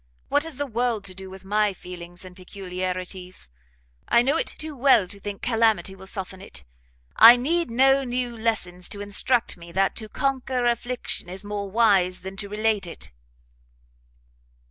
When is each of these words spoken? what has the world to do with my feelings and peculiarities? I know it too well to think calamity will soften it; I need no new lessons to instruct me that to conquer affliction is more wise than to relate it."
what 0.29 0.45
has 0.45 0.57
the 0.57 0.65
world 0.65 1.03
to 1.03 1.13
do 1.13 1.29
with 1.29 1.45
my 1.45 1.73
feelings 1.73 2.25
and 2.25 2.35
peculiarities? 2.35 3.49
I 4.07 4.23
know 4.23 4.35
it 4.35 4.47
too 4.47 4.75
well 4.75 5.07
to 5.07 5.19
think 5.19 5.43
calamity 5.43 5.93
will 5.93 6.07
soften 6.07 6.41
it; 6.41 6.63
I 7.17 7.35
need 7.35 7.69
no 7.69 8.03
new 8.03 8.35
lessons 8.35 8.89
to 8.89 9.01
instruct 9.01 9.57
me 9.57 9.71
that 9.73 9.95
to 9.97 10.09
conquer 10.09 10.65
affliction 10.65 11.29
is 11.29 11.45
more 11.45 11.69
wise 11.69 12.21
than 12.21 12.35
to 12.37 12.49
relate 12.49 12.87
it." 12.87 13.11